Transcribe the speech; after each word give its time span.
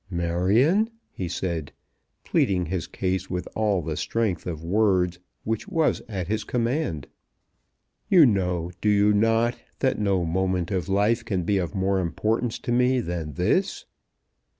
"Marion," 0.09 0.89
he 1.11 1.27
said, 1.27 1.73
pleading 2.23 2.65
his 2.65 2.87
case 2.87 3.29
with 3.29 3.47
all 3.53 3.83
the 3.83 3.95
strength 3.95 4.47
of 4.47 4.63
words 4.63 5.19
which 5.43 5.67
was 5.67 6.01
at 6.09 6.27
his 6.27 6.43
command, 6.43 7.05
"you 8.09 8.25
know, 8.25 8.71
do 8.81 8.89
you 8.89 9.13
not, 9.13 9.55
that 9.77 9.99
no 9.99 10.25
moment 10.25 10.71
of 10.71 10.89
life 10.89 11.23
can 11.23 11.43
be 11.43 11.59
of 11.59 11.75
more 11.75 11.99
importance 11.99 12.57
to 12.57 12.71
me 12.71 12.99
than 12.99 13.33
this?" 13.33 13.85